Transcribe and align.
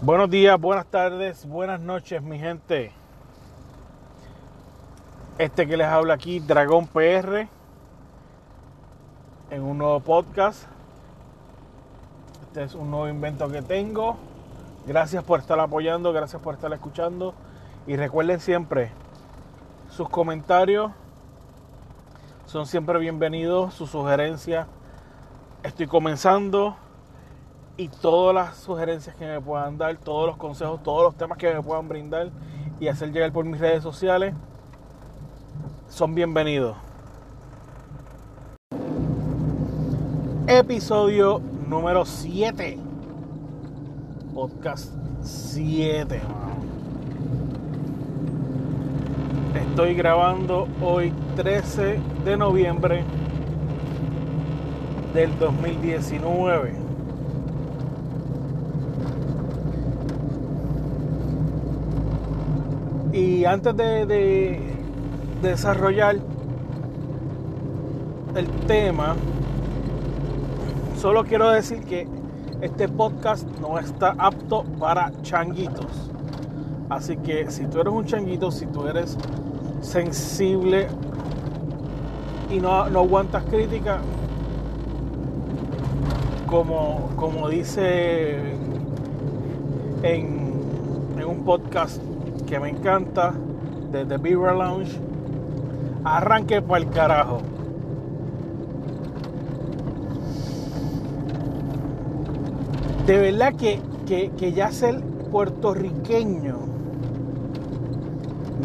Buenos 0.00 0.30
días, 0.30 0.58
buenas 0.58 0.86
tardes, 0.86 1.46
buenas 1.46 1.80
noches, 1.80 2.22
mi 2.22 2.38
gente. 2.38 2.92
Este 5.36 5.66
que 5.66 5.76
les 5.76 5.86
habla 5.86 6.14
aquí, 6.14 6.40
Dragón 6.40 6.86
PR, 6.86 7.48
en 9.50 9.62
un 9.62 9.76
nuevo 9.76 10.00
podcast. 10.00 10.64
Este 12.44 12.62
es 12.62 12.74
un 12.74 12.90
nuevo 12.90 13.08
invento 13.08 13.50
que 13.50 13.60
tengo. 13.60 14.16
Gracias 14.86 15.22
por 15.22 15.40
estar 15.40 15.60
apoyando, 15.60 16.14
gracias 16.14 16.40
por 16.40 16.54
estar 16.54 16.72
escuchando. 16.72 17.34
Y 17.86 17.96
recuerden 17.96 18.40
siempre, 18.40 18.92
sus 19.96 20.10
comentarios 20.10 20.92
son 22.44 22.66
siempre 22.66 22.98
bienvenidos, 22.98 23.72
sus 23.72 23.88
sugerencias. 23.88 24.66
Estoy 25.62 25.86
comenzando 25.86 26.76
y 27.78 27.88
todas 27.88 28.34
las 28.34 28.56
sugerencias 28.58 29.16
que 29.16 29.24
me 29.24 29.40
puedan 29.40 29.78
dar, 29.78 29.96
todos 29.96 30.26
los 30.26 30.36
consejos, 30.36 30.82
todos 30.82 31.02
los 31.02 31.16
temas 31.16 31.38
que 31.38 31.54
me 31.54 31.62
puedan 31.62 31.88
brindar 31.88 32.30
y 32.78 32.88
hacer 32.88 33.10
llegar 33.10 33.32
por 33.32 33.46
mis 33.46 33.58
redes 33.58 33.82
sociales 33.82 34.34
son 35.88 36.14
bienvenidos. 36.14 36.76
Episodio 40.46 41.40
número 41.66 42.04
7. 42.04 42.78
Podcast 44.34 44.92
7. 45.22 46.20
Estoy 49.56 49.94
grabando 49.94 50.68
hoy 50.82 51.14
13 51.34 51.98
de 52.26 52.36
noviembre 52.36 53.04
del 55.14 55.38
2019. 55.38 56.74
Y 63.14 63.46
antes 63.46 63.74
de, 63.74 64.60
desarrollar 65.40 66.16
el 68.34 68.46
tema, 68.66 69.16
solo 70.98 71.24
quiero 71.24 71.48
decir 71.48 71.80
que 71.84 72.06
este 72.60 72.88
podcast 72.88 73.46
no 73.58 73.78
está 73.78 74.14
apto 74.18 74.64
para 74.78 75.12
changuitos. 75.22 76.10
Así 76.90 77.16
que 77.16 77.50
si 77.50 77.64
tú 77.64 77.80
eres 77.80 77.92
un 77.92 78.04
changuito, 78.04 78.50
si 78.50 78.66
tú 78.66 78.86
eres 78.86 79.16
sensible 79.86 80.88
y 82.50 82.58
no, 82.58 82.90
no 82.90 83.00
aguantas 83.00 83.44
crítica, 83.44 84.00
como, 86.48 87.10
como 87.16 87.48
dice 87.48 88.36
en, 90.02 90.52
en 91.16 91.24
un 91.24 91.44
podcast 91.44 92.02
que 92.46 92.58
me 92.58 92.70
encanta, 92.70 93.32
de 93.92 94.04
The 94.04 94.16
Beaver 94.18 94.54
Lounge, 94.54 94.98
arranque 96.04 96.60
para 96.60 96.84
el 96.84 96.90
carajo. 96.90 97.38
De 103.06 103.18
verdad 103.18 103.54
que, 103.54 103.80
que, 104.06 104.52
ya 104.52 104.72
ser 104.72 105.00
puertorriqueño 105.30 106.56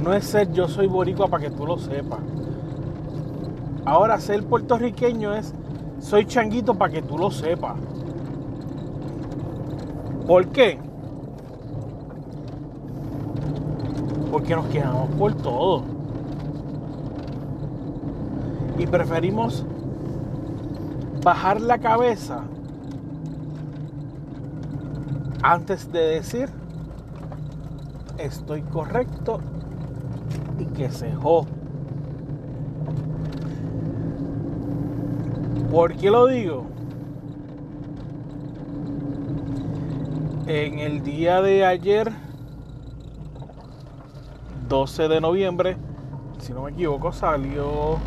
no 0.02 0.13
es 0.13 0.25
ser 0.25 0.52
yo 0.52 0.67
soy 0.67 0.88
boricua 0.88 1.27
para 1.27 1.44
que 1.44 1.52
tú 1.52 1.66
lo 1.66 1.77
sepas. 1.77 2.19
Ahora 3.85 4.19
ser 4.19 4.43
puertorriqueño 4.43 5.33
es 5.33 5.53
soy 5.99 6.25
changuito 6.25 6.75
para 6.75 6.93
que 6.93 7.02
tú 7.02 7.17
lo 7.17 7.31
sepas. 7.31 7.77
¿Por 10.27 10.48
qué? 10.49 10.80
porque 14.31 14.55
nos 14.55 14.65
quejamos 14.67 15.09
por 15.15 15.36
todo. 15.36 15.83
Y 18.77 18.87
preferimos 18.87 19.65
bajar 21.21 21.61
la 21.61 21.77
cabeza 21.77 22.43
antes 25.43 25.92
de 25.92 25.99
decir 25.99 26.49
estoy 28.17 28.61
correcto 28.64 29.39
y 30.61 30.66
que 30.66 30.89
se 30.92 31.11
jo. 31.11 31.45
¿Por 35.72 35.95
qué 35.95 36.11
lo 36.11 36.27
digo? 36.27 36.66
En 40.48 40.80
el 40.80 41.02
día 41.02 41.42
de 41.42 41.66
ayer 41.66 42.11
12 44.67 45.08
de 45.08 45.21
noviembre, 45.21 45.77
si 46.39 46.54
no 46.54 46.64
me 46.64 46.71
equivoco, 46.71 47.11
salió 47.11 47.98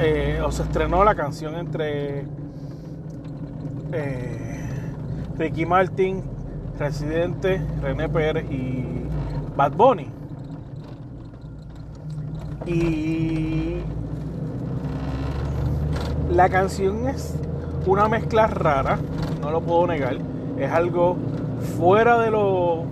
eh, 0.00 0.40
o 0.44 0.50
se 0.50 0.64
estrenó 0.64 1.04
la 1.04 1.14
canción 1.14 1.54
entre 1.54 2.24
eh, 3.92 4.60
Ricky 5.38 5.64
Martin, 5.64 6.22
Residente, 6.78 7.64
René 7.80 8.08
Pérez 8.08 8.50
y 8.50 9.02
Bad 9.56 9.72
Bunny. 9.72 10.08
Y 12.66 13.78
la 16.30 16.48
canción 16.48 17.08
es 17.08 17.34
una 17.86 18.08
mezcla 18.08 18.46
rara, 18.46 18.98
no 19.40 19.50
lo 19.50 19.60
puedo 19.60 19.86
negar. 19.86 20.16
Es 20.58 20.70
algo 20.70 21.16
fuera 21.76 22.18
de 22.18 22.30
lo 22.30 22.84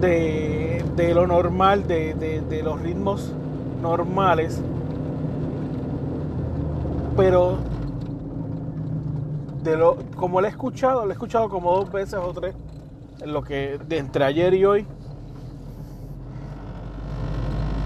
de, 0.00 1.12
lo 1.14 1.26
normal, 1.26 1.86
de, 1.86 2.62
los 2.62 2.80
ritmos 2.80 3.32
normales, 3.82 4.60
pero 7.16 7.56
de 9.62 9.76
lo, 9.76 9.96
como 10.16 10.40
lo 10.40 10.46
he 10.46 10.50
escuchado, 10.50 11.04
lo 11.04 11.10
he 11.10 11.12
escuchado 11.12 11.48
como 11.48 11.72
dos 11.72 11.90
veces 11.90 12.14
o 12.14 12.32
tres, 12.32 12.54
lo 13.24 13.42
que 13.42 13.78
de 13.86 13.98
entre 13.98 14.24
ayer 14.24 14.54
y 14.54 14.64
hoy, 14.64 14.86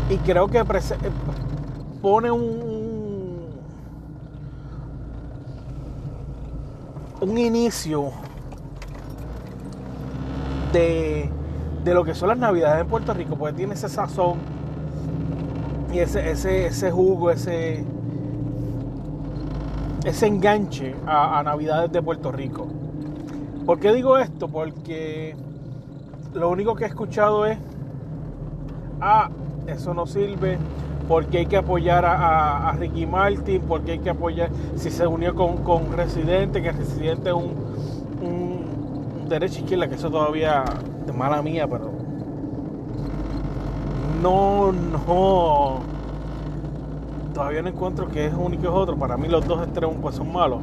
y 0.09 0.17
creo 0.19 0.49
que 0.49 0.65
pone 2.03 2.31
un, 2.31 3.51
un 7.21 7.39
inicio 7.39 8.11
de 10.73 11.31
de 11.85 11.95
lo 11.95 12.05
que 12.05 12.15
son 12.15 12.29
las 12.29 12.39
navidades 12.39 12.83
en 12.83 12.89
Puerto 12.89 13.15
Rico, 13.15 13.37
porque 13.37 13.55
tiene 13.55 13.75
ese 13.75 13.89
sazón 13.89 14.39
y 15.93 15.99
ese, 15.99 16.31
ese, 16.31 16.67
ese 16.67 16.91
jugo, 16.91 17.31
ese, 17.31 17.85
ese 20.05 20.27
enganche 20.27 20.95
a, 21.07 21.43
navidades 21.43 21.91
de 21.91 22.03
Puerto 22.03 22.31
Rico. 22.31 22.69
¿Por 23.71 23.79
qué 23.79 23.93
digo 23.93 24.19
esto? 24.19 24.49
Porque 24.49 25.37
lo 26.35 26.51
único 26.51 26.75
que 26.75 26.83
he 26.83 26.87
escuchado 26.89 27.47
es, 27.47 27.57
ah, 29.01 29.31
eso 29.69 29.95
no 29.95 30.07
sirve, 30.07 30.59
porque 31.07 31.39
hay 31.39 31.47
que 31.47 31.57
apoyar 31.57 32.05
a, 32.05 32.73
Ricky 32.73 33.07
Martin, 33.07 33.63
porque 33.69 33.93
hay 33.93 33.99
que 34.01 34.11
apoyar, 34.11 34.51
si 34.75 34.91
se 34.91 35.07
unió 35.07 35.37
con, 35.37 35.59
con 35.59 35.93
Residente, 35.93 36.61
que 36.63 36.73
Residente 36.73 37.29
es 37.29 37.35
un, 37.37 37.55
un, 38.21 39.29
derecha 39.29 39.61
izquierda, 39.61 39.87
que 39.87 39.95
eso 39.95 40.11
todavía 40.11 40.65
mala 41.17 41.41
mía, 41.41 41.69
pero 41.69 41.93
no, 44.21 44.73
no. 44.73 45.79
Todavía 47.33 47.63
no 47.63 47.69
encuentro 47.69 48.09
que 48.09 48.27
es 48.27 48.35
uno 48.37 48.53
y 48.53 48.59
que 48.59 48.67
es 48.67 48.73
otro. 48.73 48.97
Para 48.97 49.17
mí 49.17 49.29
los 49.29 49.47
dos 49.47 49.63
extremos 49.63 49.95
pues 50.03 50.17
son 50.17 50.33
malos. 50.33 50.59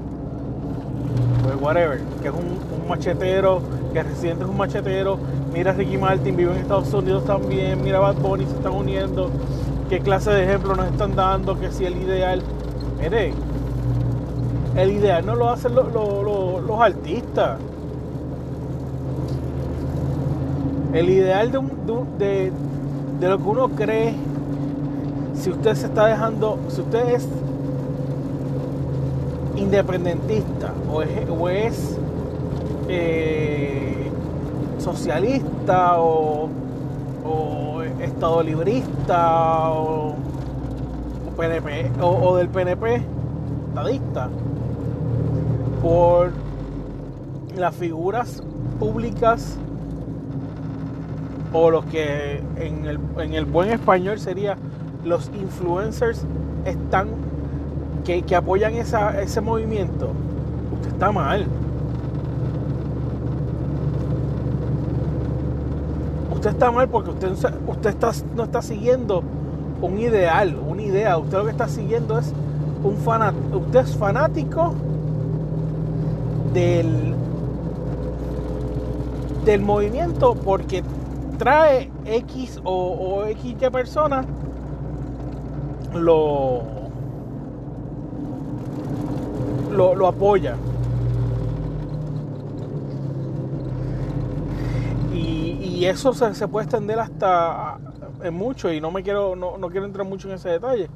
Pues 1.42 1.56
whatever. 1.62 2.02
Que 2.22 2.28
es 2.28 2.34
un, 2.34 2.77
machetero, 2.88 3.62
que 3.94 4.04
Residente 4.04 4.44
es 4.44 4.50
un 4.50 4.58
machetero. 4.58 5.18
Mira 5.54 5.74
Ricky 5.74 5.98
Martin, 5.98 6.36
vive 6.36 6.52
en 6.52 6.60
Estados 6.60 6.94
Unidos 6.94 7.26
también. 7.26 7.84
Mira 7.84 8.00
Bad 8.00 8.16
Bunny, 8.16 8.46
se 8.46 8.56
están 8.56 8.74
uniendo. 8.74 9.30
¿Qué 9.90 10.00
clase 10.00 10.32
de 10.32 10.44
ejemplo 10.44 10.76
nos 10.76 10.88
están 10.88 11.16
dando? 11.16 11.60
Que 11.60 11.72
si 11.72 11.86
el 11.86 11.98
ideal... 11.98 12.42
Mire, 13.00 13.34
el 14.76 14.92
ideal 14.92 15.26
no 15.26 15.36
lo 15.36 15.50
hacen 15.50 15.74
los 15.74 16.82
artistas. 16.82 17.60
El 20.94 21.10
ideal 21.10 21.52
de, 21.52 22.52
de, 23.20 23.28
lo 23.28 23.38
que 23.38 23.44
uno 23.44 23.70
cree, 23.70 24.16
si 25.36 25.50
usted 25.50 25.76
se 25.76 25.88
está 25.88 26.08
dejando, 26.08 26.58
si 26.70 26.82
usted 26.82 27.10
es 27.10 27.28
independentista 29.56 30.74
o 30.90 31.50
es 31.50 31.98
eh, 32.88 34.10
socialista 34.80 36.00
o, 36.00 36.50
estado 38.02 38.42
librista 38.42 39.72
o, 39.72 40.16
PNP 41.36 41.92
o, 42.02 42.36
del 42.38 42.48
PNP 42.50 43.02
estadista 43.70 44.30
por 45.82 46.32
las 47.56 47.76
figuras 47.76 48.42
públicas 48.80 49.58
o 51.54 51.70
los 51.70 51.86
que 51.86 52.42
en 52.58 52.86
el, 52.86 53.00
en 53.20 53.34
el 53.34 53.46
buen 53.46 53.72
español 53.72 54.20
sería 54.20 54.58
los 55.04 55.30
influencers 55.40 56.26
están 56.66 57.10
que, 58.06 58.22
que 58.22 58.36
apoyan 58.36 58.74
ese 58.76 59.42
movimiento, 59.42 60.12
usted 60.74 60.90
está 60.94 61.12
mal. 61.12 61.46
Usted 66.48 66.60
está 66.60 66.72
mal 66.72 66.88
porque 66.88 67.10
usted, 67.10 67.34
usted 67.68 67.90
está, 67.90 68.12
no 68.34 68.46
está 68.46 68.62
siguiendo 68.62 69.22
un 69.82 70.00
ideal, 70.00 70.58
una 70.66 70.82
idea. 70.82 71.18
Usted 71.18 71.40
lo 71.40 71.44
que 71.44 71.52
está 71.52 71.68
siguiendo 71.68 72.18
es 72.18 72.32
un 72.86 72.96
fanático. 72.96 73.58
Usted 73.58 73.80
es 73.82 73.98
fanático 73.98 74.74
del, 76.54 77.16
del 79.44 79.62
movimiento 79.62 80.36
porque 80.36 80.86
trae 81.38 81.92
X 82.06 82.62
o, 82.64 82.94
o 82.94 83.26
XY 83.26 83.70
personas 83.70 84.26
lo, 85.94 86.62
lo, 89.70 90.08
apoya. 90.08 90.56
Y, 95.78 95.86
eso 95.86 96.12
se, 96.14 96.48
puede 96.48 96.66
extender 96.66 97.00
hasta 97.00 97.78
en 98.24 98.34
mucho 98.34 98.74
y 98.74 98.82
no 98.82 98.90
me 98.90 99.04
quiero 99.04 99.36
no, 99.36 99.60
no 99.60 99.70
quiero 99.70 99.86
entrar 99.86 100.08
mucho 100.08 100.28
en 100.28 100.34
ese 100.36 100.50
detalle. 100.50 100.90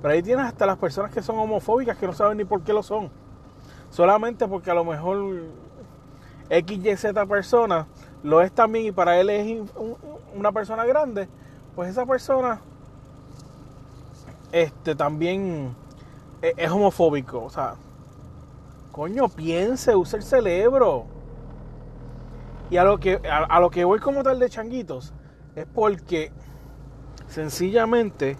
Pero 0.00 0.14
ahí 0.14 0.22
tienes 0.22 0.46
hasta 0.46 0.64
las 0.64 0.78
personas 0.78 1.12
que 1.12 1.22
son 1.22 1.38
homofóbicas 1.38 1.98
que 1.98 2.06
no 2.06 2.12
saben 2.12 2.38
ni 2.38 2.44
por 2.44 2.62
qué 2.62 2.72
lo 2.72 2.84
son. 2.84 3.10
Solamente 3.90 4.46
porque 4.46 4.70
a 4.70 4.74
lo 4.74 4.84
mejor 4.84 5.42
X, 6.50 6.78
Y, 6.84 6.96
Z 6.96 7.26
persona 7.26 7.88
lo 8.22 8.40
es 8.40 8.52
también 8.52 8.86
y 8.86 8.92
para 8.92 9.18
él 9.18 9.28
es 9.30 9.60
una 10.34 10.52
persona 10.52 10.84
grande, 10.84 11.28
pues 11.74 11.90
esa 11.90 12.06
persona 12.06 12.60
este 14.52 14.94
también 14.94 15.74
e, 16.42 16.54
es 16.56 16.70
homofóbico. 16.70 17.42
O 17.42 17.50
sea, 17.50 17.74
coño, 18.92 19.28
piense, 19.28 19.96
use 19.96 20.16
el 20.16 20.22
cerebro. 20.22 21.17
Y 22.70 22.76
a 22.76 22.84
lo 22.84 22.98
que, 22.98 23.20
a, 23.30 23.60
lo 23.60 23.70
que 23.70 23.84
voy 23.84 23.98
como 23.98 24.22
tal 24.22 24.38
de 24.38 24.50
changuitos 24.50 25.12
es 25.56 25.66
porque 25.66 26.30
sencillamente 27.26 28.36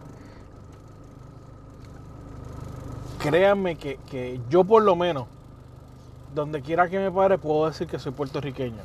créanme 3.19 3.77
que, 3.77 3.97
que, 4.11 4.41
yo 4.51 4.65
por 4.65 4.83
lo 4.83 4.97
menos, 4.97 5.27
donde 6.35 6.61
quiera 6.61 6.89
que 6.89 6.99
me 6.99 7.11
pare, 7.11 7.39
puedo 7.39 7.67
decir 7.67 7.87
que 7.87 7.99
soy 7.99 8.13
puertorriqueño. 8.13 8.83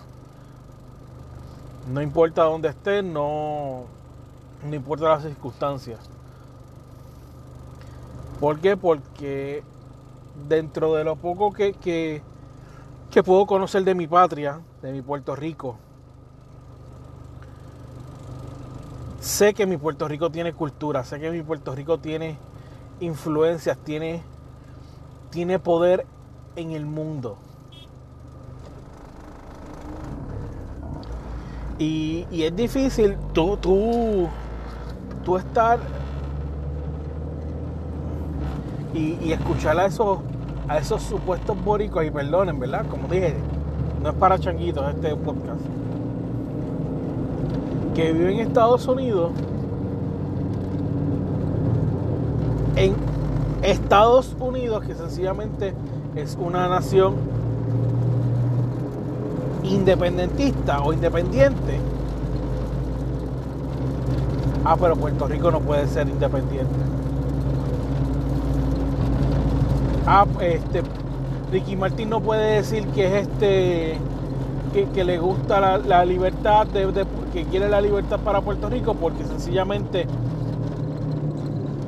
No 1.91 2.01
importa 2.01 2.43
dónde 2.43 2.69
esté, 2.69 3.03
no, 3.03 3.83
no 4.65 4.75
importa 4.75 5.09
las 5.09 5.23
circunstancias. 5.23 5.99
¿Por 8.39 8.59
qué? 8.59 8.77
Porque 8.77 9.63
dentro 10.47 10.93
de 10.95 11.03
lo 11.03 11.17
poco 11.17 11.51
que, 11.51 11.73
que, 11.73 12.21
puedo 13.21 13.45
conocer 13.45 13.83
de 13.83 13.93
mi 13.93 14.07
patria, 14.07 14.61
de 14.81 14.91
mi 14.91 15.01
Puerto 15.01 15.35
Rico, 15.35 15.77
sé 19.19 19.53
que 19.53 19.67
mi 19.67 19.77
Puerto 19.77 20.07
Rico 20.07 20.31
tiene 20.31 20.53
cultura, 20.53 21.03
sé 21.03 21.19
que 21.19 21.29
mi 21.29 21.43
Puerto 21.43 21.75
Rico 21.75 21.99
tiene 21.99 22.37
influencias, 22.99 23.77
tiene, 23.77 24.23
tiene 25.29 25.59
poder 25.59 26.05
en 26.55 26.71
el 26.71 26.85
mundo. 26.85 27.37
Y, 31.77 32.25
y 32.31 32.43
es 32.43 32.55
difícil 32.55 33.17
tú, 33.33 33.57
tú, 33.57 34.29
tú 35.23 35.37
estar 35.37 35.79
y, 38.93 39.31
escuchar 39.31 39.79
a 39.79 39.85
esos, 39.85 40.19
a 40.73 40.79
esos 40.79 41.03
supuestos 41.03 41.55
boricos, 41.63 42.03
y 42.03 42.09
perdonen, 42.09 42.59
¿verdad? 42.59 42.83
Como 42.89 43.07
dije, 43.07 43.35
no 44.01 44.09
es 44.09 44.15
para 44.15 44.39
changuitos 44.39 44.83
este 44.89 45.15
podcast, 45.15 45.61
que 47.93 48.11
viven 48.11 48.39
en 48.39 48.47
Estados 48.47 48.87
Unidos, 48.87 49.29
en 52.75 52.95
Estados 53.61 54.35
Unidos, 54.39 54.83
que 54.83 54.95
sencillamente 54.95 55.75
es 56.15 56.35
una 56.41 56.67
nación 56.67 57.17
independentista 59.61 60.81
o 60.81 60.91
independiente. 60.91 61.79
Ah, 64.65 64.75
pero 64.79 64.95
Puerto 64.95 65.27
Rico 65.27 65.51
no 65.51 65.59
puede 65.59 65.87
ser 65.87 66.09
independiente. 66.09 67.02
Ah, 70.07 70.25
este, 70.41 70.81
Ricky 71.51 71.75
Martín 71.75 72.09
no 72.09 72.21
puede 72.21 72.55
decir 72.55 72.87
que 72.87 73.05
es 73.05 73.27
este, 73.27 73.97
que, 74.93 75.03
le 75.03 75.19
gusta 75.19 75.77
la, 75.77 76.05
libertad, 76.05 76.67
que 77.31 77.45
quiere 77.45 77.69
la 77.69 77.79
libertad 77.79 78.19
para 78.19 78.41
Puerto 78.41 78.69
Rico, 78.69 78.95
porque 78.95 79.23
sencillamente 79.23 80.07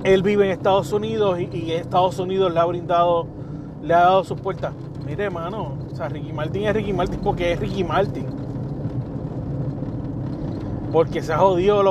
él 0.03 0.21
vive 0.21 0.45
en 0.45 0.51
Estados 0.51 0.93
Unidos 0.93 1.39
y, 1.39 1.71
Estados 1.71 2.19
Unidos 2.19 2.53
le 2.53 2.59
ha 2.59 2.65
brindado, 2.65 3.25
le 3.81 3.93
ha 3.95 4.01
dado 4.01 4.23
sus 4.23 4.39
puertas. 4.39 4.71
Mire, 5.03 5.25
hermano, 5.25 5.73
o 5.91 5.95
sea, 5.95 6.09
Ricky 6.09 6.31
Martin 6.31 6.65
es 6.65 6.73
Ricky 6.75 6.93
Martin 6.93 7.19
porque 7.23 7.53
es 7.53 7.59
Ricky 7.59 7.83
Martin. 7.83 8.27
Porque 10.91 11.23
se 11.23 11.33
ha 11.33 11.39
jodido 11.39 11.81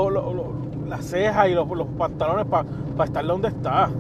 las 0.87 1.05
cejas 1.05 1.49
y 1.49 1.55
los, 1.55 1.67
pantalones 1.99 2.47
para 2.47 3.05
estar 3.05 3.27
donde 3.27 3.49
está 3.49 3.91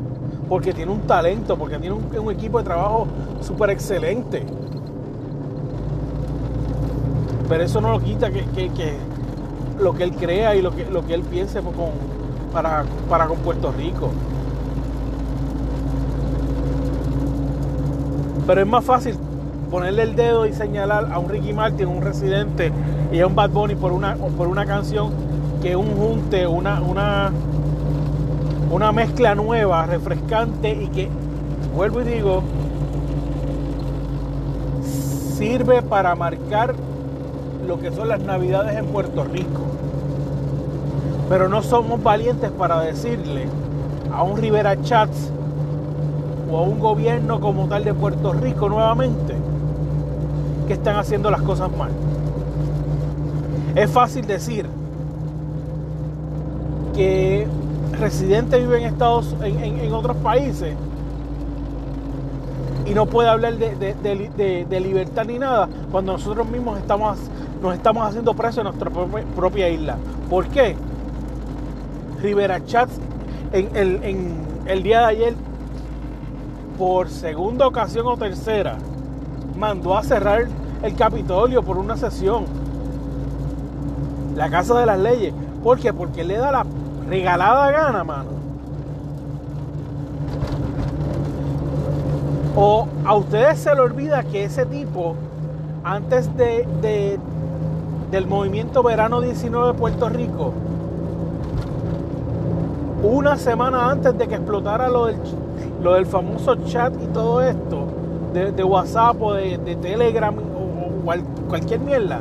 porque 0.54 0.72
tiene 0.72 0.92
un 0.92 1.00
talento, 1.00 1.58
porque 1.58 1.78
tiene 1.78 1.96
un, 1.96 2.30
equipo 2.30 2.58
de 2.58 2.64
trabajo 2.64 3.08
súper 3.40 3.70
excelente. 3.70 4.46
Pero 7.48 7.64
eso 7.64 7.80
no 7.80 7.90
lo 7.90 7.98
quita 7.98 8.30
que, 8.30 8.44
lo 9.80 9.94
que 9.94 10.04
él 10.04 10.12
crea 10.12 10.54
y 10.54 10.62
lo 10.62 10.70
que, 10.70 10.84
él 11.12 11.22
piense 11.22 11.60
para, 12.52 12.84
con 13.26 13.38
Puerto 13.38 13.72
Rico. 13.72 14.10
Pero 18.46 18.60
es 18.60 18.66
más 18.68 18.84
fácil 18.84 19.16
ponerle 19.72 20.04
el 20.04 20.14
dedo 20.14 20.46
y 20.46 20.52
señalar 20.52 21.08
a 21.12 21.18
un 21.18 21.30
Ricky 21.30 21.52
Martin, 21.52 21.88
un 21.88 22.00
residente 22.00 22.70
y 23.10 23.18
a 23.18 23.26
un 23.26 23.34
Bad 23.34 23.50
Bunny 23.50 23.74
por 23.74 23.90
una, 23.90 24.66
canción 24.66 25.10
que 25.60 25.74
un 25.74 25.96
junte, 25.96 26.46
una, 26.46 27.32
una 28.70 28.92
mezcla 28.92 29.34
nueva, 29.34 29.86
refrescante 29.86 30.70
y 30.70 30.88
que, 30.88 31.08
vuelvo 31.74 32.00
y 32.00 32.04
digo, 32.04 32.42
sirve 35.36 35.82
para 35.82 36.14
marcar 36.14 36.74
lo 37.66 37.78
que 37.78 37.90
son 37.90 38.08
las 38.08 38.20
navidades 38.20 38.76
en 38.76 38.86
Puerto 38.86 39.24
Rico. 39.24 39.62
Pero 41.28 41.48
no 41.48 41.62
somos 41.62 42.02
valientes 42.02 42.50
para 42.50 42.80
decirle 42.80 43.46
a 44.12 44.22
un 44.22 44.36
Rivera 44.36 44.80
Chats 44.82 45.30
o 46.50 46.58
a 46.58 46.62
un 46.62 46.78
gobierno 46.78 47.40
como 47.40 47.66
tal 47.66 47.84
de 47.84 47.94
Puerto 47.94 48.32
Rico 48.32 48.68
nuevamente 48.68 49.34
que 50.66 50.74
están 50.74 50.96
haciendo 50.96 51.30
las 51.30 51.42
cosas 51.42 51.70
mal. 51.76 51.90
Es 53.74 53.90
fácil 53.90 54.26
decir 54.26 54.66
que 56.94 57.46
residente 58.04 58.58
vive 58.58 58.80
en 58.80 58.84
Estados 58.84 59.34
en, 59.42 59.90
otros 59.94 60.18
países 60.18 60.74
y 62.84 62.90
no 62.92 63.06
puede 63.06 63.30
hablar 63.30 63.54
de, 63.56 64.80
libertad 64.80 65.24
ni 65.24 65.38
nada 65.38 65.70
cuando 65.90 66.12
nosotros 66.12 66.46
mismos 66.46 66.78
estamos 66.78 67.18
nos 67.62 67.74
estamos 67.74 68.06
haciendo 68.06 68.34
presos 68.34 68.58
en 68.58 68.64
nuestra 68.64 68.90
propia, 69.34 69.70
isla. 69.70 69.96
¿Por 70.28 70.48
qué? 70.48 70.76
Rivera 72.20 72.62
Chats 72.66 73.00
en 73.52 73.74
el, 73.74 74.04
en 74.04 74.36
el 74.66 74.82
día 74.82 74.98
de 74.98 75.06
ayer, 75.06 75.34
por 76.76 77.08
segunda 77.08 77.66
ocasión 77.66 78.06
o 78.06 78.18
tercera, 78.18 78.76
mandó 79.56 79.96
a 79.96 80.02
cerrar 80.02 80.46
el 80.82 80.94
Capitolio 80.94 81.62
por 81.62 81.78
una 81.78 81.96
sesión. 81.96 82.44
La 84.36 84.50
Casa 84.50 84.78
de 84.78 84.84
las 84.84 84.98
Leyes. 84.98 85.32
¿Por 85.62 85.78
qué? 85.78 85.94
Porque 85.94 86.22
le 86.22 86.36
da 86.36 86.52
la 86.52 86.66
regalada 87.08 87.70
gana, 87.70 88.04
mano. 88.04 88.30
O 92.56 92.86
a 93.04 93.14
ustedes 93.14 93.58
se 93.58 93.74
le 93.74 93.80
olvida 93.80 94.22
que 94.22 94.44
ese 94.44 94.64
tipo, 94.64 95.16
antes 95.82 96.34
de, 96.36 97.18
del 98.10 98.26
movimiento 98.26 98.82
Verano 98.82 99.20
19 99.20 99.72
de 99.72 99.74
Puerto 99.74 100.08
Rico, 100.08 100.52
una 103.02 103.36
semana 103.36 103.90
antes 103.90 104.16
de 104.16 104.28
que 104.28 104.36
explotara 104.36 104.88
lo 104.88 105.06
del, 105.06 105.16
lo 105.82 105.94
del 105.94 106.06
famoso 106.06 106.54
chat 106.66 106.94
y 107.02 107.06
todo 107.08 107.42
esto, 107.42 107.86
de, 108.32 108.64
WhatsApp 108.64 109.20
o 109.20 109.34
de, 109.34 109.58
Telegram 109.80 110.34
o, 110.36 110.90
cualquier 111.48 111.80
mierda, 111.80 112.20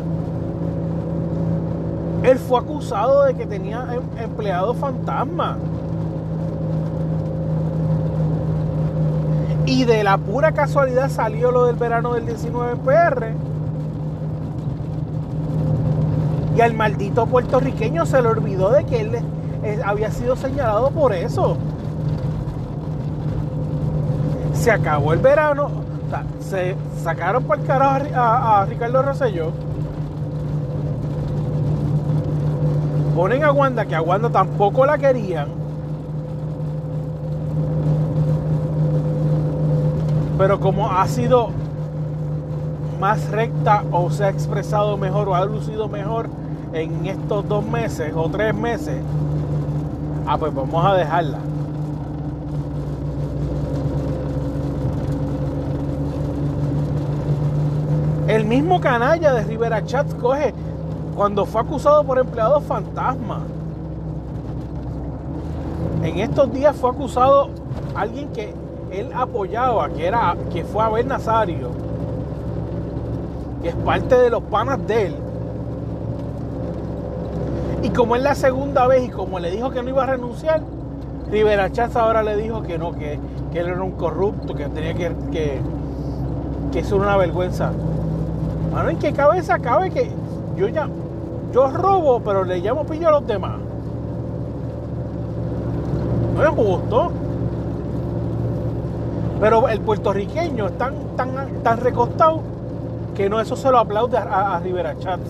él 2.23 2.39
fue 2.39 2.59
acusado 2.59 3.23
de 3.23 3.35
que 3.35 3.45
tenía 3.45 3.85
em, 3.93 4.23
empleados 4.23 4.77
fantasma. 4.77 5.57
Y 9.65 9.85
de 9.85 10.03
la 10.03 10.17
pura 10.17 10.51
casualidad 10.51 11.09
salió 11.09 11.51
lo 11.51 11.65
del 11.65 11.75
verano 11.75 12.13
del 12.13 12.25
19 12.25 12.75
PR. 12.77 13.33
Y 16.55 16.61
al 16.61 16.73
maldito 16.73 17.25
puertorriqueño 17.25 18.05
se 18.05 18.21
le 18.21 18.27
olvidó 18.27 18.71
de 18.71 18.83
que 18.85 19.01
él 19.01 19.81
había 19.83 20.11
sido 20.11 20.35
señalado 20.35 20.91
por 20.91 21.13
eso. 21.13 21.57
Se 24.53 24.71
acabó 24.71 25.13
el 25.13 25.19
verano, 25.19 25.69
se 26.39 26.75
sacaron 27.01 27.43
por 27.43 27.59
el 27.59 27.65
carajo 27.65 28.05
a, 28.15 28.65
Ricardo 28.65 29.01
Rosselló. 29.01 29.51
Ponen 33.15 33.43
a 33.43 33.51
Wanda, 33.51 33.85
que 33.85 33.95
a 33.95 34.01
Wanda 34.01 34.29
tampoco 34.29 34.85
la 34.85 34.97
querían. 34.97 35.47
Pero 40.37 40.59
como 40.59 40.89
ha 40.91 41.07
sido 41.07 41.49
más 42.99 43.29
recta 43.29 43.83
o 43.91 44.09
se 44.09 44.25
ha 44.25 44.29
expresado 44.29 44.97
mejor 44.97 45.29
o 45.29 45.35
ha 45.35 45.45
lucido 45.45 45.87
mejor 45.87 46.27
en 46.73 47.05
estos 47.05 47.47
dos 47.47 47.65
meses 47.65 48.11
o 48.15 48.29
tres 48.29 48.55
meses, 48.55 48.97
Ah, 50.25 50.37
pues 50.37 50.53
vamos 50.53 50.85
a 50.85 50.93
dejarla. 50.95 51.37
El 58.27 58.45
mismo 58.45 58.79
canalla 58.79 59.33
de 59.33 59.43
Rivera 59.43 59.85
Chats 59.85 60.13
coge 60.15 60.53
cuando 61.15 61.45
fue 61.45 61.61
acusado 61.61 62.03
por 62.03 62.19
empleados 62.19 62.63
fantasma. 62.63 63.41
En 66.03 66.19
estos 66.19 66.51
días 66.51 66.75
fue 66.75 66.89
acusado 66.89 67.49
alguien 67.95 68.29
que 68.29 68.53
él 68.91 69.09
apoyaba, 69.15 69.89
que 69.89 70.07
era 70.07 70.35
que 70.51 70.63
fue 70.63 70.83
Abel 70.83 71.07
Nazario, 71.07 71.69
que 73.61 73.69
es 73.69 73.75
parte 73.75 74.15
de 74.15 74.29
los 74.29 74.43
panas 74.43 74.85
de 74.85 75.07
él 75.07 75.15
y 77.83 77.89
como 77.89 78.15
es 78.15 78.23
la 78.23 78.33
segunda 78.33 78.87
vez 78.87 79.03
y 79.03 79.09
como 79.09 79.39
le 79.39 79.51
dijo 79.51 79.69
que 79.69 79.83
no 79.83 79.89
iba 79.89 80.03
a 80.03 80.05
renunciar, 80.05 80.61
Rivera 81.29 81.69
Chávez 81.69 81.97
ahora 81.97 82.23
le 82.23 82.37
dijo 82.37 82.63
que 82.63 82.77
no, 82.77 82.93
que, 82.93 83.19
él 83.53 83.67
era 83.67 83.83
un 83.83 83.91
corrupto, 83.91 84.55
que 84.55 84.65
tenía 84.67 84.93
que, 84.93 85.11
que, 85.31 85.59
que 86.71 86.79
eso 86.79 86.95
era 86.95 87.03
una 87.03 87.17
vergüenza. 87.17 87.71
Mano, 88.71 88.89
¿en 88.89 88.97
qué 88.97 89.11
cabeza 89.11 89.59
cabe 89.59 89.91
que 89.91 90.09
yo 90.55 90.69
ya, 90.69 90.87
yo 91.53 91.69
robo, 91.69 92.19
pero 92.19 92.43
le 92.43 92.59
llamo 92.59 92.83
pillo 92.83 93.09
a 93.09 93.11
los 93.11 93.27
demás? 93.27 93.59
No 96.35 96.43
es 96.43 96.49
justo. 96.49 97.11
Pero 99.39 99.67
el 99.67 99.81
puertorriqueño 99.81 100.67
es 100.67 100.73
tan, 100.77 101.77
recostado 101.77 102.41
que 103.13 103.29
no, 103.29 103.39
eso 103.39 103.55
se 103.55 103.69
lo 103.69 103.77
aplaude 103.77 104.17
a, 104.17 104.59
Rivera 104.63 104.97
Chats. 104.97 105.29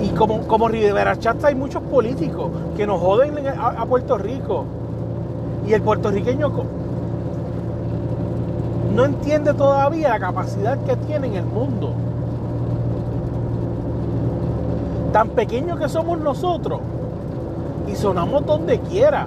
Y 0.00 0.08
como, 0.10 0.68
Rivera 0.68 1.18
Chata 1.18 1.48
hay 1.48 1.54
muchos 1.54 1.82
políticos 1.84 2.50
que 2.76 2.86
nos 2.86 3.00
joden 3.00 3.34
a, 3.48 3.84
Puerto 3.86 4.18
Rico. 4.18 4.64
Y 5.66 5.72
el 5.72 5.82
puertorriqueño 5.82 6.52
no 8.96 9.04
entiende 9.04 9.52
todavía 9.52 10.08
la 10.08 10.18
capacidad 10.18 10.78
que 10.78 10.96
tiene 10.96 11.26
en 11.26 11.34
el 11.34 11.44
mundo. 11.44 11.92
Tan 15.12 15.28
pequeño 15.28 15.76
que 15.76 15.86
somos 15.90 16.18
nosotros 16.18 16.80
y 17.86 17.94
sonamos 17.94 18.46
donde 18.46 18.80
quiera. 18.80 19.26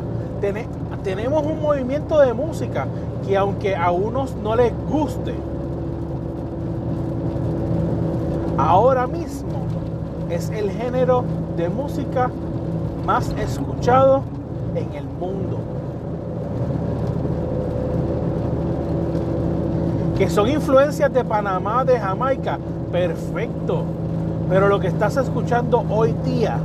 tenemos 1.03 1.45
un 1.45 1.61
movimiento 1.61 2.17
de 2.19 2.33
música 2.33 2.87
que 3.25 3.37
aunque 3.37 3.75
a 3.75 3.91
unos 3.91 4.35
no 4.35 4.55
les 4.55 4.73
guste, 4.89 5.35
ahora 8.57 9.05
mismo 9.05 9.59
es 10.31 10.49
el 10.49 10.71
género 10.71 11.23
de 11.55 11.69
música 11.69 12.31
más 13.05 13.29
escuchado 13.37 14.23
en 14.75 14.93
el 14.95 15.05
mundo. 15.05 15.59
Que 20.19 20.29
son 20.29 20.47
influencias 20.47 21.11
de 21.11 21.23
Panamá, 21.23 21.83
de 21.83 21.99
Jamaica, 21.99 22.59
perfecto. 22.91 23.83
Pero 24.47 24.67
lo 24.67 24.79
que 24.79 24.87
estás 24.87 25.17
escuchando 25.17 25.83
hoy 25.89 26.13
día 26.23 26.59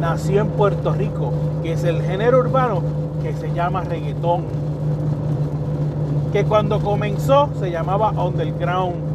nació 0.00 0.42
en 0.42 0.48
Puerto 0.50 0.92
Rico, 0.92 1.32
que 1.64 1.72
es 1.72 1.82
el 1.82 2.00
género 2.02 2.38
urbano 2.38 2.82
que 3.24 3.32
se 3.34 3.52
llama 3.52 3.82
reggaetón. 3.82 4.44
Que 6.32 6.44
cuando 6.44 6.78
comenzó 6.78 7.48
se 7.58 7.72
llamaba 7.72 8.10
underground 8.10 9.08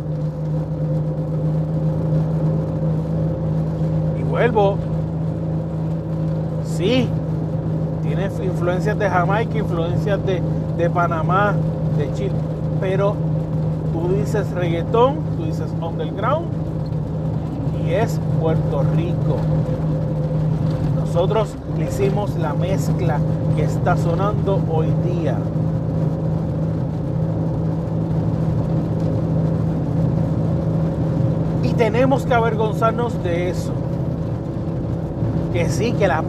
vuelvo, 4.33 4.77
sí, 6.65 7.07
tiene 8.01 8.25
influencias 8.43 8.97
de 8.97 9.07
Jamaica, 9.07 9.59
influencias 9.59 10.19
de, 10.25 10.89
Panamá, 10.89 11.53
de 11.99 12.11
Chile, 12.13 12.33
pero 12.83 13.15
tú 13.93 14.13
dices 14.13 14.51
reggaetón, 14.51 15.15
tú 15.37 15.45
dices 15.45 15.71
underground 15.79 16.47
y 17.81 17.93
es 17.93 18.19
Puerto 18.41 18.83
Rico. 18.97 19.37
Nosotros 20.99 21.55
le 21.77 21.85
hicimos 21.85 22.35
la 22.35 22.53
mezcla 22.53 23.19
que 23.55 23.63
está 23.63 23.95
sonando 23.95 24.61
hoy 24.69 24.87
día. 25.05 25.37
Y 31.63 31.73
tenemos 31.75 32.25
que 32.25 32.33
avergonzarnos 32.33 33.23
de 33.23 33.49
eso 33.49 33.71
que 35.53 35.69
sí, 35.69 35.93
que 35.93 36.09
la, 36.09 36.21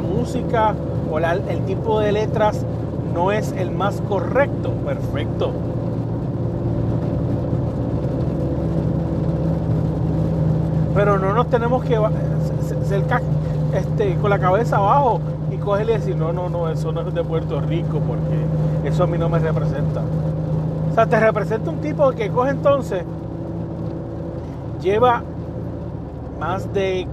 música 0.00 0.74
o 1.12 1.20
el 1.20 1.60
tipo 1.64 2.00
de 2.00 2.10
letras 2.10 2.66
no 3.14 3.30
es 3.30 3.52
el 3.52 3.70
más 3.70 4.00
correcto, 4.08 4.70
perfecto. 4.84 5.52
Pero 10.94 11.18
no 11.18 11.32
nos 11.32 11.48
tenemos 11.48 11.82
que 11.84 11.98
ser 12.84 13.02
este, 13.74 14.14
con 14.16 14.30
la 14.30 14.38
cabeza 14.38 14.76
abajo 14.76 15.20
y 15.50 15.56
cogerle 15.56 15.94
y 15.94 15.96
decir, 15.98 16.16
no, 16.16 16.32
no, 16.32 16.48
no, 16.48 16.68
eso 16.68 16.92
no 16.92 17.00
es 17.06 17.14
de 17.14 17.24
Puerto 17.24 17.60
Rico 17.60 18.00
porque 18.06 18.88
eso 18.88 19.04
a 19.04 19.06
mí 19.06 19.16
no 19.18 19.28
me 19.28 19.38
representa. 19.38 20.02
O 20.90 20.94
sea, 20.94 21.06
te 21.06 21.18
representa 21.18 21.70
un 21.70 21.78
tipo 21.78 22.10
que 22.10 22.28
coge 22.28 22.50
entonces, 22.50 23.04
lleva 24.82 25.22
más 26.38 26.70
de 26.74 27.06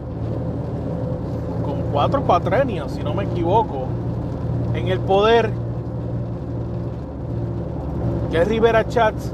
cuatro 1.93 2.21
cuatrenios, 2.23 2.91
si 2.91 3.03
no 3.03 3.13
me 3.13 3.23
equivoco, 3.23 3.87
en 4.73 4.87
el 4.89 4.99
poder, 4.99 5.49
que 8.31 8.41
es 8.41 8.47
Rivera 8.47 8.87
Chats, 8.87 9.31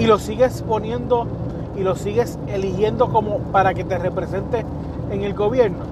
y 0.00 0.06
lo 0.06 0.18
sigues 0.18 0.62
poniendo 0.62 1.26
y 1.76 1.82
lo 1.82 1.94
sigues 1.94 2.38
eligiendo 2.48 3.10
como 3.12 3.38
para 3.38 3.74
que 3.74 3.84
te 3.84 3.98
represente 3.98 4.64
en 5.10 5.22
el 5.22 5.34
gobierno. 5.34 5.84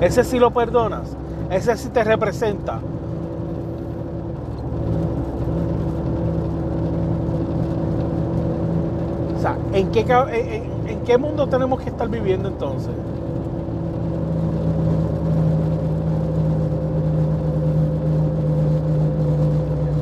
Ese 0.00 0.24
sí 0.24 0.38
lo 0.38 0.50
perdonas, 0.50 1.16
ese 1.50 1.76
sí 1.76 1.88
te 1.88 2.04
representa. 2.04 2.80
¿en 9.74 9.90
qué, 9.90 10.00
en, 10.86 11.00
qué 11.00 11.18
mundo 11.18 11.48
tenemos 11.48 11.80
que 11.80 11.90
estar 11.90 12.08
viviendo 12.08 12.48
entonces? 12.48 12.92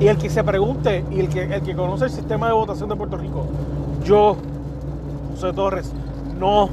Y 0.02 0.09
el 0.09 0.18
que 0.18 0.28
se 0.28 0.42
pregunte, 0.42 1.04
y 1.12 1.21
el 1.21 1.28
que, 1.28 1.44
el 1.44 1.62
que 1.62 1.76
conoce 1.76 2.06
el 2.06 2.11
sistema 2.11 2.49
de 2.49 2.54
votación 2.54 2.88
de 2.88 2.97
Puerto 2.97 3.16
Rico, 3.16 3.47
yo, 4.02 4.37
José 5.30 5.52
Torres, 5.52 5.92
no 6.40 6.68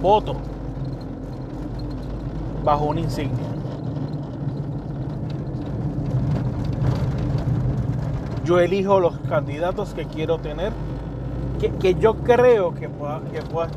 voto 0.00 0.36
bajo 2.64 2.86
una 2.86 3.00
insignia. 3.00 3.44
Yo 8.46 8.58
elijo 8.58 9.00
los 9.00 9.18
candidatos 9.28 9.92
que 9.92 10.06
quiero 10.06 10.38
tener, 10.38 10.72
que, 11.78 11.94
yo 11.96 12.14
creo 12.14 12.74
que, 12.74 12.88
pueda, 12.88 13.20
que, 13.30 13.42
pueda, 13.42 13.68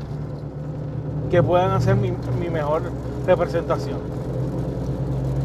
que 1.30 1.42
puedan 1.42 1.72
hacer 1.72 1.96
mi, 1.96 2.12
mi 2.40 2.48
mejor 2.48 2.80
representación. 3.26 3.98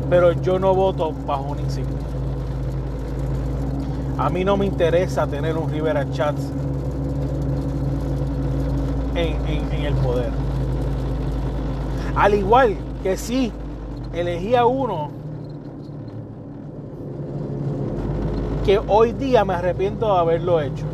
Pero 0.10 0.32
yo 0.32 0.58
no 0.58 0.74
voto 0.74 1.12
bajo 1.28 1.44
un 1.52 1.60
insignia. 1.60 1.98
A 4.22 4.30
mí 4.30 4.46
no 4.46 4.56
me 4.56 4.68
interesa 4.68 5.26
tener 5.26 5.58
un 5.58 5.72
Rivera 5.72 6.08
Chats 6.12 6.44
en, 9.16 9.84
el 9.84 9.96
poder. 9.96 10.30
Al 12.16 12.36
igual 12.36 12.76
que 13.02 13.18
si 13.18 13.52
elegí 14.14 14.54
a 14.54 14.68
uno 14.68 15.10
que 18.64 18.80
hoy 18.88 19.14
día 19.14 19.44
me 19.44 19.56
arrepiento 19.56 20.14
de 20.14 20.20
haberlo 20.20 20.62
hecho. 20.62 20.86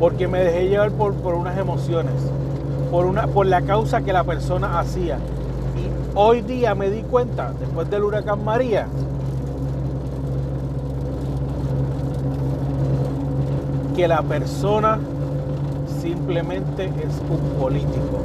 Porque 0.00 0.28
me 0.28 0.38
dejé 0.42 0.70
llevar 0.70 0.92
por, 0.92 1.12
unas 1.34 1.58
emociones, 1.58 2.14
por 2.90 3.44
la 3.44 3.60
causa 3.60 4.00
que 4.00 4.14
la 4.14 4.24
persona 4.24 4.80
hacía. 4.80 5.18
Y 5.76 5.90
hoy 6.14 6.40
día 6.40 6.74
me 6.74 6.88
di 6.88 7.02
cuenta, 7.02 7.52
después 7.60 7.90
del 7.90 8.04
huracán 8.04 8.42
María, 8.42 8.86
que 13.98 14.06
la 14.06 14.22
persona 14.22 14.96
simplemente 16.00 16.84
es 16.84 17.20
un 17.28 17.58
político. 17.58 18.22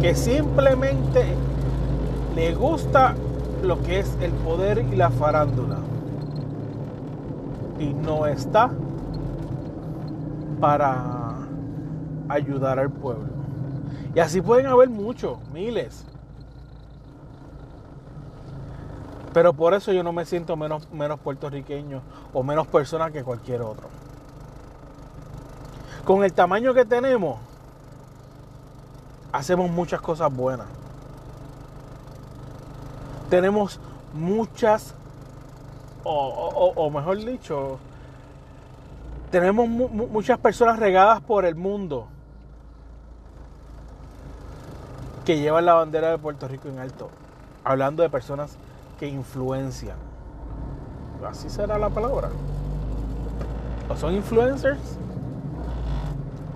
Que 0.00 0.14
simplemente 0.14 1.34
le 2.36 2.54
gusta 2.54 3.16
lo 3.64 3.82
que 3.82 3.98
es 3.98 4.16
el 4.20 4.30
poder 4.30 4.84
y 4.92 4.94
la 4.94 5.10
farándula. 5.10 5.78
Y 7.80 7.92
no 7.94 8.26
está 8.26 8.70
para 10.60 11.34
ayudar 12.28 12.78
al 12.78 12.92
pueblo. 12.92 13.26
Y 14.14 14.20
así 14.20 14.40
pueden 14.40 14.66
haber 14.66 14.88
muchos, 14.88 15.36
miles. 15.52 16.04
Pero 19.34 19.52
por 19.52 19.74
eso 19.74 19.92
yo 19.92 20.02
no 20.02 20.12
me 20.12 20.24
siento 20.24 20.56
menos, 20.56 20.90
menos 20.90 21.20
puertorriqueño 21.20 22.00
o 22.32 22.42
menos 22.42 22.66
persona 22.66 23.10
que 23.10 23.22
cualquier 23.22 23.60
otro 23.60 23.88
con 26.04 26.22
el 26.22 26.32
tamaño 26.32 26.74
que 26.74 26.84
tenemos, 26.84 27.38
hacemos 29.32 29.70
muchas 29.70 30.00
cosas 30.00 30.32
buenas. 30.34 30.66
Tenemos 33.30 33.80
muchas, 34.12 34.94
o, 36.04 36.90
mejor 36.90 37.24
dicho, 37.24 37.78
tenemos 39.30 39.66
muchas 39.68 40.38
personas 40.38 40.78
regadas 40.78 41.20
por 41.22 41.44
el 41.46 41.56
mundo 41.56 42.06
que 45.24 45.38
llevan 45.38 45.64
la 45.64 45.74
bandera 45.74 46.10
de 46.10 46.18
Puerto 46.18 46.46
Rico 46.46 46.68
en 46.68 46.78
alto. 46.78 47.10
Hablando 47.64 48.02
de 48.02 48.10
personas 48.10 48.58
que 48.98 49.08
influencian. 49.08 49.96
Así 51.26 51.48
será 51.48 51.78
la 51.78 51.90
palabra. 51.90 52.28
¿O 53.88 53.96
son 53.96 54.14
influencers? 54.14 54.98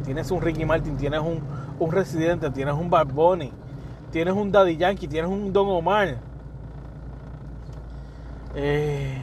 tienes 0.09 0.31
un 0.31 0.41
Ricky 0.41 0.65
Martin, 0.65 0.97
tienes 0.97 1.21
un, 1.21 1.39
un 1.79 1.93
Residente, 1.93 2.49
tienes 2.51 2.73
un 2.73 2.89
Bad 2.89 3.09
Bunny, 3.09 3.53
tienes 4.11 4.33
un 4.33 4.51
Daddy 4.51 4.79
Yankee, 4.79 5.07
tienes 5.07 5.31
un 5.31 5.53
Don 5.53 5.69
Omar. 5.69 6.17
Eh, 8.55 9.23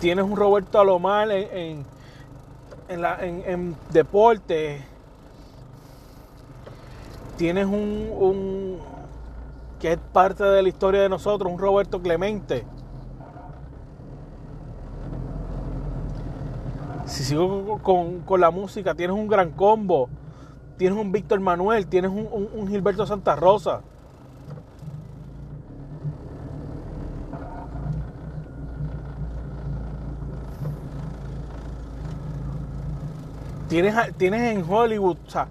tienes 0.00 0.22
un 0.22 0.36
Roberto 0.36 0.78
Alomar 0.78 1.30
en, 1.30 1.86
en, 2.90 3.42
en, 3.46 3.76
deporte. 3.90 4.84
Tienes 7.38 7.64
un, 7.64 8.10
un 8.18 8.78
que 9.78 9.92
es 9.92 9.98
parte 10.12 10.44
de 10.44 10.62
la 10.62 10.68
historia 10.68 11.02
de 11.02 11.08
nosotros, 11.08 11.52
un 11.52 11.58
Roberto 11.58 12.00
Clemente. 12.02 12.64
Si 17.06 17.24
sigo 17.24 17.78
con, 17.82 18.40
la 18.40 18.50
música, 18.50 18.94
tienes 18.94 19.16
un 19.16 19.28
gran 19.28 19.50
combo. 19.50 20.08
Tienes 20.76 20.98
un 20.98 21.10
Víctor 21.10 21.40
Manuel, 21.40 21.86
tienes 21.86 22.10
un, 22.10 22.68
Gilberto 22.68 23.06
Santa 23.06 23.34
Rosa. 23.34 23.80
Tienes, 33.68 33.94
tienes 34.16 34.56
en 34.56 34.64
Hollywood, 34.70 35.16
o 35.26 35.30
sea, 35.30 35.48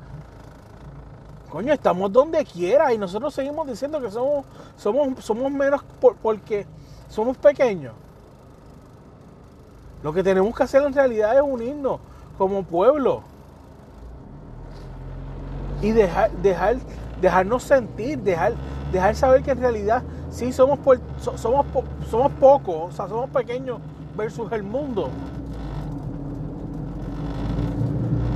coño, 1.58 1.74
estamos 1.74 2.12
donde 2.12 2.46
quiera 2.46 2.94
y 2.94 3.00
nosotros 3.00 3.34
seguimos 3.34 3.66
diciendo 3.66 4.00
que 4.00 4.12
somos, 4.12 4.46
somos, 4.76 5.26
somos 5.26 5.52
menos 5.52 5.82
porque 6.22 6.68
somos 7.10 7.36
pequeños. 7.36 7.96
Lo 10.04 10.14
que 10.14 10.22
tenemos 10.22 10.56
que 10.56 10.62
hacer 10.62 10.84
en 10.84 10.94
realidad 10.94 11.36
es 11.36 11.42
unirnos 11.42 12.00
como 12.38 12.62
pueblo. 12.62 13.24
Y 15.82 15.94
dejar, 15.94 16.30
dejar, 16.44 16.76
dejarnos 17.20 17.64
sentir, 17.64 18.20
dejar, 18.20 18.54
dejar 18.92 19.16
saber 19.16 19.42
que 19.42 19.50
en 19.50 19.60
realidad 19.60 20.04
sí 20.30 20.54
somos, 20.54 20.78
somos, 21.38 21.66
somos 22.08 22.32
pocos, 22.34 22.76
o 22.76 22.92
sea, 22.92 23.08
somos 23.08 23.32
pequeños 23.32 23.80
versus 24.16 24.52
el 24.52 24.62
mundo. 24.62 25.10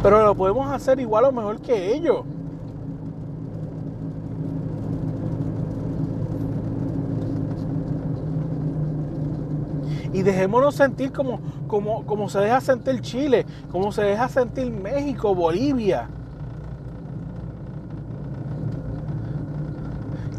Pero 0.02 0.26
lo 0.26 0.34
podemos 0.34 0.72
hacer 0.72 1.00
igual 1.00 1.26
o 1.26 1.32
mejor 1.32 1.62
que 1.62 1.94
ellos. 1.94 2.26
Y 10.22 10.24
dejémonos 10.24 10.76
sentir 10.76 11.12
como, 11.12 11.40
como, 11.68 12.06
como 12.06 12.30
se 12.30 12.38
deja 12.38 12.62
sentir 12.62 13.02
Chile, 13.02 13.44
como 13.72 13.92
se 13.92 14.04
deja 14.04 14.30
sentir 14.30 14.72
México, 14.72 15.34
Bolivia. 15.34 16.08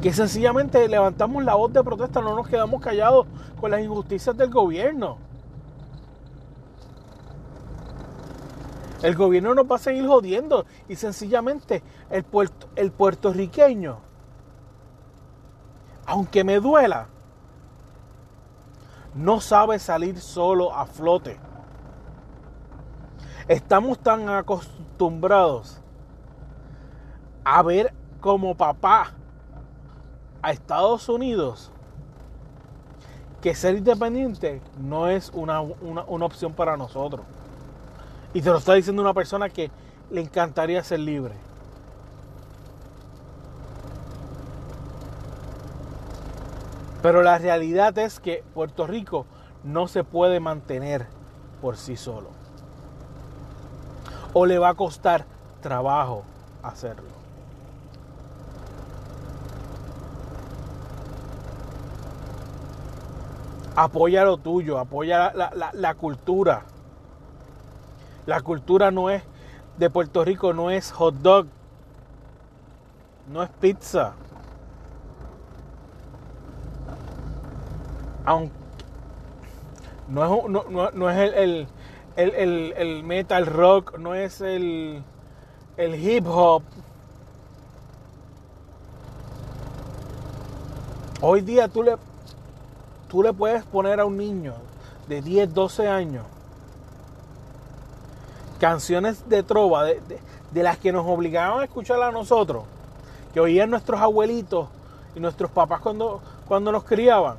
Que 0.01 0.13
sencillamente 0.13 0.87
levantamos 0.87 1.43
la 1.43 1.57
voz 1.57 1.73
de 1.73 1.83
protesta, 1.83 2.21
no 2.21 2.37
nos 2.37 2.47
quedamos 2.47 2.81
callados 2.81 3.27
con 3.61 3.73
las 3.73 3.81
injusticias 3.81 4.37
del 4.37 4.51
gobierno. 4.51 5.19
El 9.03 9.17
gobierno 9.17 9.53
nos 9.53 9.69
va 9.69 9.75
a 9.75 9.81
seguir 9.81 10.07
jodiendo 10.07 10.65
y 10.89 10.95
sencillamente 10.95 11.83
el, 12.09 12.25
el 12.77 12.93
puertorriqueño, 12.93 13.99
aunque 16.07 16.45
me 16.45 16.61
duela, 16.61 17.09
no 19.15 19.41
sabe 19.41 19.79
salir 19.79 20.21
solo 20.21 20.75
a 20.75 20.87
flote. 20.87 21.39
Estamos 23.49 23.99
tan 23.99 24.29
acostumbrados 24.29 25.81
a 27.45 27.63
ver 27.63 27.93
como 28.21 28.55
papá 28.55 29.13
a 30.41 30.53
Estados 30.53 31.09
Unidos 31.09 31.71
que 33.41 33.55
ser 33.55 33.77
independiente 33.77 34.63
no 34.79 35.09
es 35.09 35.31
una, 35.35 35.61
una, 35.61 36.25
opción 36.25 36.53
para 36.53 36.77
nosotros. 36.77 37.27
Y 38.33 38.41
te 38.41 38.51
lo 38.51 38.59
está 38.59 38.75
diciendo 38.75 39.03
una 39.03 39.13
persona 39.13 39.51
que 39.51 39.71
le 40.11 40.21
encantaría 40.21 40.83
ser 40.85 41.01
libre. 41.01 41.35
Pero 47.03 47.23
la 47.23 47.37
realidad 47.39 47.99
es 47.99 48.21
que 48.21 48.45
Puerto 48.55 48.87
Rico 48.87 49.27
no 49.65 49.89
se 49.89 50.05
puede 50.05 50.39
mantener 50.39 51.07
por 51.61 51.77
sí 51.77 51.97
solo. 51.97 52.31
O 54.33 54.47
le 54.47 54.59
va 54.59 54.71
a 54.71 54.75
costar 54.75 55.27
trabajo 55.61 56.23
hacerlo. 56.63 57.11
Apoya 63.75 64.25
lo 64.25 64.37
tuyo, 64.37 64.79
apoya 64.79 65.33
la, 65.33 65.95
cultura. 65.95 66.63
La 68.27 68.43
cultura 68.43 68.91
no 68.91 69.11
es 69.11 69.23
de 69.79 69.89
Puerto 69.91 70.25
Rico, 70.25 70.53
no 70.53 70.71
es 70.71 70.93
hot 70.93 71.15
dog, 71.17 71.47
no 73.29 73.43
es 73.43 73.49
pizza. 73.49 74.13
Aunque 78.25 78.55
no 80.09 80.25
es, 80.25 80.49
no, 80.49 80.91
no, 80.91 81.11
es 81.11 81.33
el, 81.35 81.67
el, 82.17 82.75
el, 82.77 83.03
metal 83.03 83.47
rock, 83.47 83.99
no 83.99 84.15
es 84.15 84.41
el, 84.41 85.03
el 85.77 85.95
hip 85.95 86.27
hop. 86.27 86.63
Hoy 91.21 91.41
día 91.41 91.69
tú 91.69 91.83
le, 91.83 91.97
tú 93.09 93.23
le 93.23 93.33
puedes 93.33 93.65
poner 93.65 94.01
a 94.01 94.05
un 94.05 94.17
niño 94.17 94.55
de 95.09 95.23
10, 95.23 95.55
12 95.55 95.89
años 95.89 96.25
canciones 98.63 99.29
de 99.29 99.43
trova, 99.43 99.83
de, 99.83 100.63
las 100.63 100.79
que 100.79 100.93
nos 100.93 101.05
obligaban 101.05 101.61
a 101.61 101.65
escuchar 101.65 102.01
a 102.01 102.13
nosotros, 102.13 102.63
que 103.35 103.41
oían 103.41 103.71
nuestros 103.71 104.01
abuelitos 104.01 104.69
y 105.17 105.21
nuestros 105.21 105.51
papás 105.51 105.81
cuando, 105.81 106.21
cuando 106.47 106.71
nos 106.71 106.85
criaban. 106.85 107.37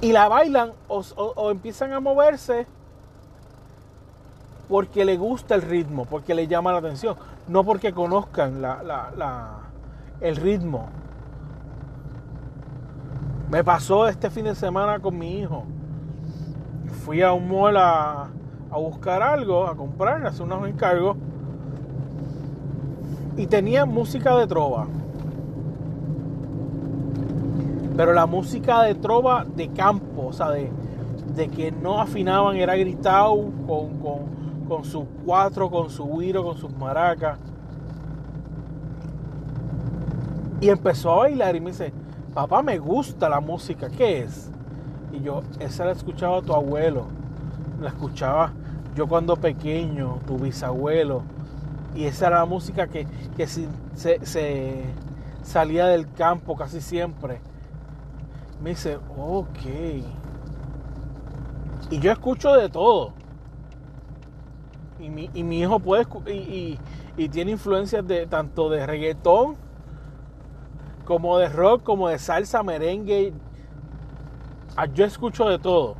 Y 0.00 0.12
la 0.12 0.28
bailan 0.28 0.72
o, 0.88 1.50
empiezan 1.50 1.92
a 1.92 2.00
moverse 2.00 2.66
porque 4.68 5.04
le 5.04 5.16
gusta 5.16 5.54
el 5.54 5.62
ritmo, 5.62 6.04
porque 6.04 6.34
le 6.34 6.46
llama 6.46 6.72
la 6.72 6.78
atención, 6.78 7.16
no 7.48 7.64
porque 7.64 7.92
conozcan 7.92 8.62
el 10.20 10.36
ritmo. 10.36 10.88
Me 13.50 13.62
pasó 13.62 14.08
este 14.08 14.28
fin 14.28 14.44
de 14.44 14.54
semana 14.54 14.98
con 14.98 15.16
mi 15.18 15.38
hijo 15.38 15.64
fui 17.06 17.22
a 17.22 17.32
un 17.32 17.48
mall 17.48 17.76
a, 17.76 18.28
buscar 18.72 19.22
algo, 19.22 19.64
a 19.64 19.76
comprar, 19.76 20.26
a 20.26 20.30
hacer 20.30 20.42
unos 20.42 20.68
encargos. 20.68 21.16
Y 23.36 23.46
tenía 23.46 23.86
música 23.86 24.36
de 24.36 24.48
trova. 24.48 24.88
Pero 27.96 28.12
la 28.12 28.26
música 28.26 28.82
de 28.82 28.94
trova 28.94 29.44
de 29.44 29.68
campo, 29.68 30.26
o 30.26 30.32
sea, 30.32 30.50
de, 30.50 30.70
que 31.54 31.70
no 31.70 32.00
afinaban, 32.00 32.56
era 32.56 32.76
gritado 32.76 33.50
con, 33.66 33.98
con, 34.68 34.84
sus 34.84 35.04
cuatro, 35.24 35.70
con 35.70 35.90
su 35.90 36.04
guiro, 36.06 36.44
con 36.44 36.56
sus 36.56 36.76
maracas. 36.76 37.38
Y 40.60 40.68
empezó 40.68 41.12
a 41.12 41.16
bailar 41.18 41.56
y 41.56 41.60
me 41.60 41.70
dice, 41.70 41.92
papá, 42.34 42.62
me 42.62 42.78
gusta 42.78 43.28
la 43.28 43.40
música, 43.40 43.88
¿qué 43.90 44.20
es? 44.20 44.50
Y 45.12 45.20
yo, 45.20 45.42
esa 45.60 45.84
la 45.84 45.92
escuchaba 45.92 46.42
tu 46.42 46.52
abuelo, 46.52 47.06
la 47.80 47.88
escuchaba 47.88 48.52
yo 48.96 49.06
cuando 49.06 49.36
pequeño, 49.36 50.20
tu 50.26 50.38
bisabuelo. 50.38 51.22
Y 51.94 52.04
esa 52.04 52.28
era 52.28 52.38
la 52.38 52.44
música 52.46 52.88
que, 52.88 53.06
se, 53.46 54.84
salía 55.42 55.86
del 55.86 56.10
campo 56.10 56.56
casi 56.56 56.80
siempre. 56.80 57.40
Me 58.66 58.70
dice, 58.70 58.98
ok. 59.16 59.60
Y 61.88 62.00
yo 62.00 62.10
escucho 62.10 62.52
de 62.54 62.68
todo. 62.68 63.12
Y 64.98 65.08
mi, 65.08 65.60
hijo 65.60 65.78
puede 65.78 66.04
y, 66.26 66.76
y, 67.16 67.28
tiene 67.28 67.52
influencias 67.52 68.04
de 68.04 68.26
tanto 68.26 68.68
de 68.68 68.84
reggaetón 68.84 69.54
como 71.04 71.38
de 71.38 71.48
rock, 71.48 71.84
como 71.84 72.08
de 72.08 72.18
salsa, 72.18 72.64
merengue, 72.64 73.32
Ah, 74.76 74.86
yo 74.86 75.04
escucho 75.04 75.44
de 75.48 75.60
todo. 75.60 75.94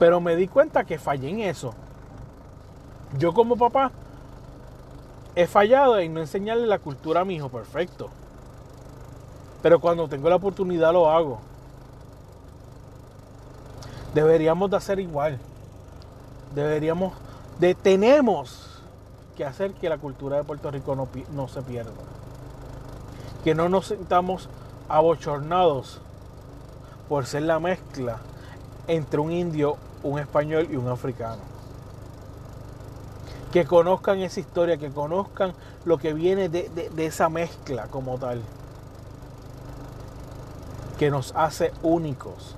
Pero 0.00 0.20
me 0.20 0.34
di 0.34 0.48
cuenta 0.48 0.82
que 0.82 0.98
fallé 0.98 1.30
en 1.30 1.38
eso. 1.38 1.72
Yo 3.16 3.32
como 3.32 3.54
papá 3.54 3.92
he 5.36 5.46
fallado 5.46 6.00
en 6.00 6.14
no 6.14 6.18
enseñarle 6.18 6.66
la 6.66 6.80
cultura 6.80 7.20
a 7.20 7.24
mi 7.24 7.36
hijo, 7.36 7.48
perfecto. 7.48 8.10
Pero 9.62 9.80
cuando 9.80 10.08
tengo 10.08 10.28
la 10.28 10.36
oportunidad 10.36 10.92
lo 10.92 11.10
hago. 11.10 11.38
Deberíamos 14.14 14.70
de 14.70 14.76
hacer 14.76 14.98
igual. 14.98 15.38
Deberíamos 16.54 17.14
de 17.58 17.74
tenemos 17.74 18.82
que 19.36 19.44
hacer 19.44 19.72
que 19.74 19.88
la 19.88 19.98
cultura 19.98 20.36
de 20.36 20.44
Puerto 20.44 20.70
Rico 20.70 20.94
no, 20.94 21.08
no 21.32 21.48
se 21.48 21.62
pierda. 21.62 21.92
Que 23.44 23.54
no 23.54 23.68
nos 23.68 23.86
sintamos 23.86 24.48
abochornados 24.88 26.00
por 27.08 27.26
ser 27.26 27.42
la 27.42 27.58
mezcla 27.58 28.18
entre 28.86 29.20
un 29.20 29.32
indio, 29.32 29.76
un 30.02 30.18
español 30.18 30.68
y 30.70 30.76
un 30.76 30.88
africano. 30.88 31.42
Que 33.52 33.64
conozcan 33.64 34.20
esa 34.20 34.40
historia, 34.40 34.78
que 34.78 34.90
conozcan 34.90 35.52
lo 35.84 35.98
que 35.98 36.14
viene 36.14 36.48
de, 36.48 36.90
esa 36.98 37.28
mezcla 37.28 37.86
como 37.88 38.18
tal. 38.18 38.40
Que 41.02 41.10
nos 41.10 41.32
hace 41.34 41.72
únicos. 41.82 42.54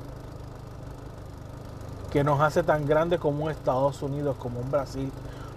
Que 2.12 2.22
nos 2.22 2.42
hace 2.42 2.62
tan 2.62 2.85
grande 2.85 3.18
como 3.18 3.46
un 3.46 3.50
Estados 3.50 4.02
Unidos, 4.02 4.37
como 4.38 4.61
un 4.61 4.70
Brasil, 4.70 5.11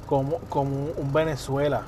como, 0.05 0.37
como 0.47 0.91
un 0.95 1.11
Venezuela. 1.11 1.81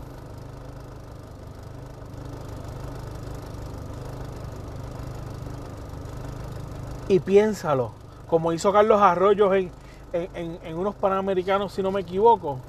y 7.07 7.21
piénsalo, 7.21 7.91
como 8.27 8.51
hizo 8.51 8.73
Carlos 8.73 9.01
Arroyos 9.01 9.53
en, 10.11 10.77
unos 10.77 10.95
Panamericanos, 10.95 11.71
si 11.71 11.81
no 11.81 11.91
me 11.91 12.01
equivoco, 12.01 12.59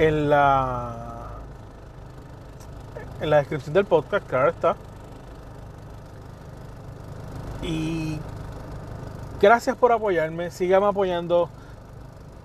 en 0.00 0.28
la 0.28 1.28
en 3.20 3.30
la 3.30 3.36
descripción 3.36 3.72
del 3.72 3.84
podcast, 3.84 4.26
claro 4.26 4.50
está. 4.50 4.74
Y 7.62 8.18
gracias 9.40 9.76
por 9.76 9.92
apoyarme, 9.92 10.50
síganme 10.50 10.88
apoyando, 10.88 11.48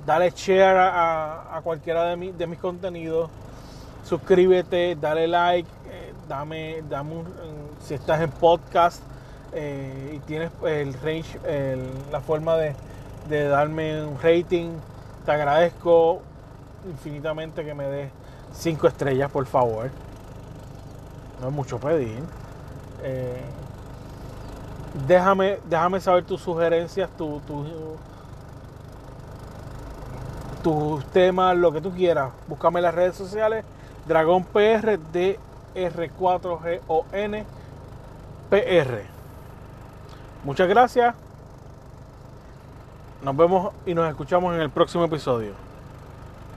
dale 0.05 0.29
share 0.29 0.77
a, 0.77 1.59
cualquiera 1.63 2.15
de, 2.15 2.31
de, 2.31 2.45
mis 2.45 2.59
contenidos, 2.59 3.31
suscríbete, 4.03 4.95
dale 5.01 5.27
like, 5.27 5.67
dame, 6.27 6.83
dame 6.89 7.15
un, 7.15 7.25
si 7.79 7.93
estás 7.93 8.21
en 8.21 8.31
podcast 8.31 9.01
eh, 9.53 10.13
y 10.15 10.19
tienes 10.19 10.51
el 10.65 10.93
range, 10.95 11.39
la 12.11 12.19
forma 12.19 12.55
de, 12.57 12.75
darme 13.29 14.05
un 14.05 14.19
rating, 14.21 14.71
te 15.25 15.31
agradezco 15.31 16.21
infinitamente 16.89 17.63
que 17.63 17.73
me 17.73 17.85
des 17.85 18.11
5 18.53 18.87
estrellas, 18.87 19.31
por 19.31 19.45
favor. 19.45 19.89
No 21.41 21.47
es 21.47 21.53
mucho 21.53 21.79
pedir. 21.79 22.19
Eh, 23.03 23.41
déjame, 25.07 25.59
déjame 25.69 25.99
saber 25.99 26.23
tus 26.23 26.41
sugerencias, 26.41 27.09
tu, 27.17 27.41
tus 30.63 31.05
temas, 31.07 31.55
lo 31.57 31.71
que 31.71 31.81
tú 31.81 31.91
quieras. 31.91 32.31
Búscame 32.47 32.79
en 32.79 32.83
las 32.83 32.95
redes 32.95 33.15
sociales, 33.15 33.63
Dragón 34.07 34.43
PR, 34.43 34.99
d 35.11 35.39
R4GONPR. 35.75 37.45
Muchas 40.43 40.67
gracias. 40.67 41.15
Nos 43.23 43.35
vemos 43.35 43.73
y 43.85 43.93
nos 43.93 44.09
escuchamos 44.09 44.53
en 44.55 44.61
el 44.61 44.69
próximo 44.69 45.05
episodio. 45.05 45.64